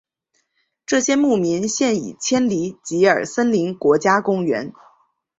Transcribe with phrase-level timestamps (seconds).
[0.83, 4.73] 这些牧民现已迁离吉尔森林国家公园。